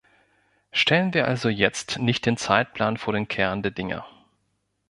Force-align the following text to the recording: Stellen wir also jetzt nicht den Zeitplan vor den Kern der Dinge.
Stellen 0.71 1.13
wir 1.13 1.27
also 1.27 1.47
jetzt 1.47 1.99
nicht 1.99 2.25
den 2.25 2.35
Zeitplan 2.35 2.97
vor 2.97 3.13
den 3.13 3.27
Kern 3.27 3.61
der 3.61 3.69
Dinge. 3.69 4.03